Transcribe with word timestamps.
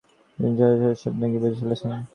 বিড়ালের 0.39 0.95
সব 0.95 1.11
কথা 1.11 1.21
নাকি 1.21 1.37
বুঝে 1.41 1.57
ফেলছেন? 1.59 1.91